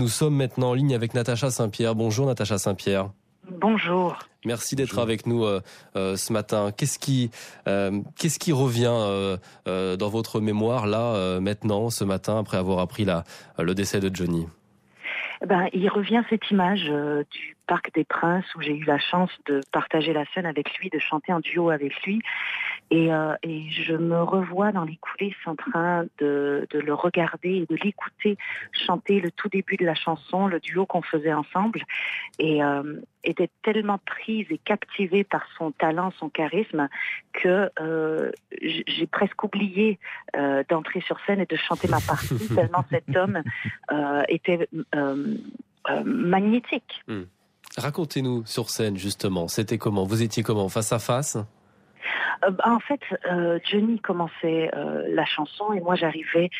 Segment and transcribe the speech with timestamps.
[0.00, 1.94] Nous sommes maintenant en ligne avec Natacha Saint-Pierre.
[1.94, 3.10] Bonjour Natacha Saint-Pierre.
[3.50, 4.18] Bonjour.
[4.46, 5.60] Merci d'être avec nous euh,
[5.94, 6.70] euh, ce matin.
[6.74, 7.30] Qu'est-ce qui,
[7.68, 9.36] euh, qu'est-ce qui revient
[9.66, 13.24] dans votre mémoire là maintenant, ce matin, après avoir appris la,
[13.58, 14.46] le décès de Johnny?
[15.42, 16.84] Eh ben, il revient cette image
[17.30, 20.88] du Parc des Princes où j'ai eu la chance de partager la scène avec lui,
[20.88, 22.22] de chanter un duo avec lui.
[22.90, 27.50] Et, euh, et, je me revois dans les coulisses en train de, de le regarder
[27.50, 28.36] et de l'écouter
[28.72, 31.82] chanter le tout début de la chanson, le duo qu'on faisait ensemble,
[32.38, 36.88] et, euh, d'être tellement prise et captivée par son talent, son charisme,
[37.32, 39.98] que euh, j'ai presque oublié
[40.36, 43.42] euh, d'entrer sur scène et de chanter ma partie, tellement cet homme
[44.28, 44.68] était
[46.04, 47.04] magnétique.
[47.06, 47.22] Hmm.
[47.76, 50.04] Racontez-nous sur scène justement, c'était comment?
[50.04, 50.68] Vous étiez comment?
[50.68, 51.38] Face à face?
[52.44, 56.50] Euh, bah, en fait, euh, Johnny commençait euh, la chanson et moi j'arrivais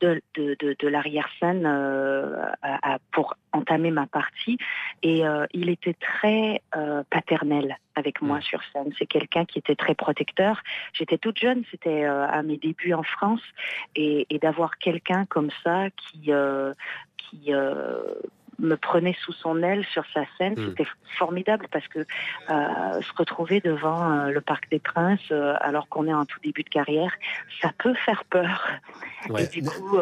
[0.00, 4.58] de, de, de, de l'arrière-scène à, pour entamer ma partie
[5.02, 5.22] et
[5.52, 6.62] il était très
[7.10, 8.42] paternel avec moi mm.
[8.42, 8.92] sur scène.
[8.98, 10.62] C'est quelqu'un qui était très protecteur.
[10.92, 13.42] J'étais toute jeune, c'était à mes débuts en France
[13.96, 16.30] et, et d'avoir quelqu'un comme ça qui
[17.16, 17.52] qui
[18.60, 20.54] me prenait sous son aile sur sa scène.
[20.54, 20.68] Hmm.
[20.68, 25.88] C'était formidable parce que euh, se retrouver devant euh, le Parc des Princes euh, alors
[25.88, 27.12] qu'on est en tout début de carrière,
[27.60, 28.68] ça peut faire peur.
[29.38, 29.98] Et du coup,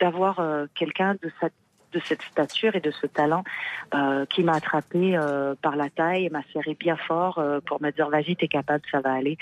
[0.00, 0.40] d'avoir
[0.74, 1.48] quelqu'un de sa
[1.92, 3.44] de cette stature et de ce talent
[4.28, 5.18] qui m'a attrapé
[5.62, 9.00] par la taille et m'a serré bien fort pour me dire vas-y t'es capable ça
[9.00, 9.38] va aller.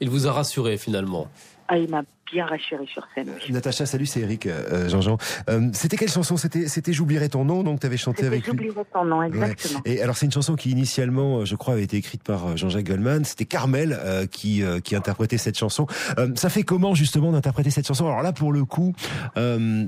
[0.00, 1.28] Il vous a rassuré finalement.
[1.66, 2.46] Ah, il m'a bien
[2.86, 3.30] sur scène.
[3.50, 5.18] Natacha, salut, c'est Eric, euh, Jean-Jean.
[5.48, 6.36] Euh, c'était quelle chanson?
[6.36, 8.50] C'était c'était J'oublierai ton nom, donc tu avais chanté avec lui.
[8.50, 9.80] J'oublierai ton nom, exactement.
[9.84, 13.24] Et alors c'est une chanson qui initialement, je crois, avait été écrite par Jean-Jacques Goldman.
[13.24, 15.86] C'était Carmel euh, qui qui interprétait cette chanson.
[16.34, 18.06] ça fait comment justement d'interpréter cette chanson?
[18.06, 18.94] Alors là, pour le coup,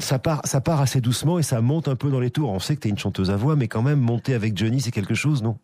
[0.01, 2.51] ça part ça part assez doucement et ça monte un peu dans les tours.
[2.51, 4.81] On sait que tu es une chanteuse à voix, mais quand même monter avec Johnny,
[4.81, 5.57] c'est quelque chose, non?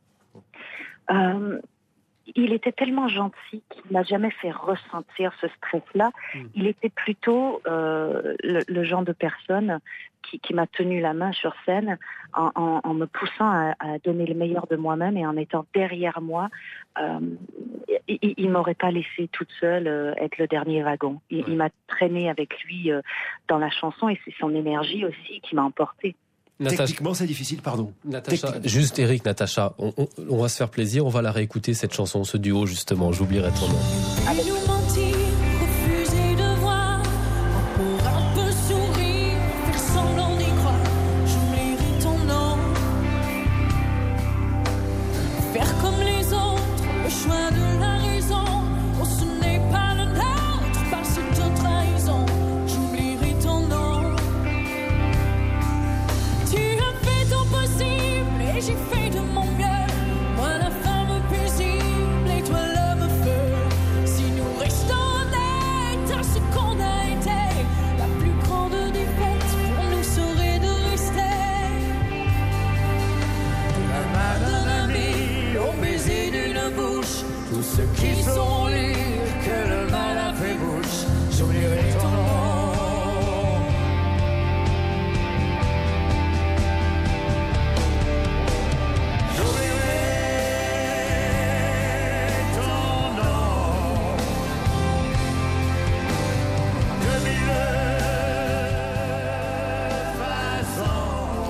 [2.34, 6.10] Il était tellement gentil qu'il n'a jamais fait ressentir ce stress-là.
[6.34, 6.47] Hmm.
[6.54, 9.80] Il était plutôt euh, le, genre de personne
[10.22, 11.97] qui, m'a tenu la main sur scène
[12.34, 16.48] en, me poussant à, donner le meilleur de moi-même et en étant derrière moi.
[17.00, 17.20] Euh,
[18.08, 21.20] il, il m'aurait pas laissé toute seule euh, être le dernier wagon.
[21.30, 22.91] Il, m'a traîné avec lui
[23.48, 25.62] dans la chanson et c'est son énergie aussi qui m'a
[26.66, 26.76] emporté.
[26.76, 27.92] Techniquement, c'est difficile, pardon.
[28.04, 29.92] Natacha, juste Eric, Natacha, on,
[30.28, 33.12] on, va se faire plaisir, on va la réécouter cette chanson, ce duo justement.
[33.12, 34.57] J'oublierai ton nom.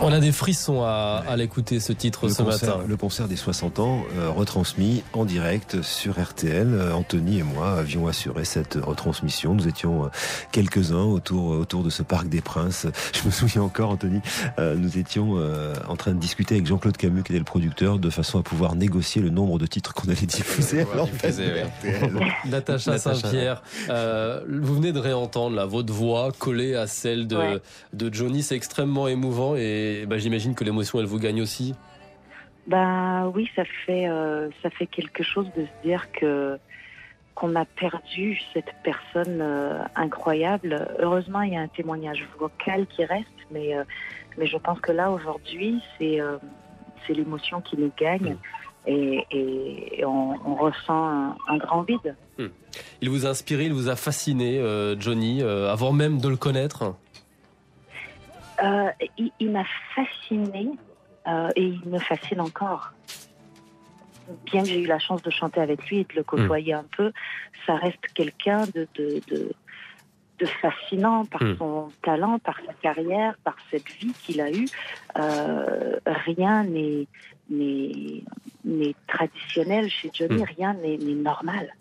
[0.00, 2.81] On a des frissons à, l'écouter ce titre ce matin.
[2.86, 6.69] Le concert des 60 ans euh, retransmis en direct sur RTL.
[6.72, 9.54] Euh, Anthony et moi avions assuré cette retransmission.
[9.54, 10.09] Nous étions euh,
[10.53, 12.86] quelques-uns autour autour de ce parc des Princes.
[13.12, 14.20] Je me souviens encore, Anthony,
[14.59, 15.36] nous étions
[15.88, 18.75] en train de discuter avec Jean-Claude Camus, qui était le producteur, de façon à pouvoir
[18.76, 20.86] négocier le nombre de titres qu'on allait diffuser.
[22.47, 27.60] Natacha Saint-Pierre, vous venez de réentendre là, votre voix collée à celle de,
[27.92, 28.42] de Johnny.
[28.42, 31.74] C'est extrêmement émouvant et bah, j'imagine que l'émotion, elle vous gagne aussi.
[32.68, 36.59] Bah oui, ça fait euh, ça fait quelque chose de se dire que
[37.34, 40.86] qu'on a perdu cette personne euh, incroyable.
[40.98, 43.84] Heureusement, il y a un témoignage vocal qui reste, mais euh,
[44.36, 46.18] mais je pense que là aujourd'hui, c'est
[47.07, 48.34] c'est l'émotion qui nous gagne.
[48.34, 48.39] Mm.
[48.91, 52.16] Et, on, ressent un, grand vide.
[52.39, 52.47] Mm.
[53.03, 54.62] Il vous a inspiré, il vous a fasciné,
[54.98, 56.95] Johnny, avant même de le connaître
[58.63, 58.91] euh,
[59.39, 59.65] il, m'a
[59.95, 60.71] fasciné
[61.27, 62.93] euh, et il me fascine encore.
[64.45, 66.78] Bien que j'ai eu la chance de chanter avec lui et de le côtoyer hmm.
[66.78, 67.13] un peu,
[67.66, 68.87] ça reste quelqu'un de,
[70.39, 71.57] de fascinant par Hmm.
[71.59, 74.69] son talent, par sa carrière, par cette vie qu'il a eue.
[75.19, 77.07] Euh, rien n'est
[79.07, 80.55] traditionnel chez Johnny, Hmm.
[80.57, 81.75] rien n'est normal.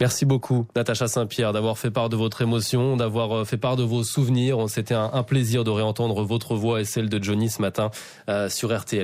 [0.00, 3.82] Merci beaucoup, Natacha Saint-Pierre, d'avoir fait part de votre émotion, d'avoir euh, fait part de
[3.82, 4.56] vos souvenirs.
[4.68, 7.90] C'était un, plaisir de réentendre votre voix et celle de Johnny ce matin
[8.30, 8.98] euh, sur RTL.